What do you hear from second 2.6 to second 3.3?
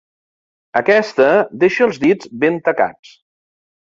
tacats.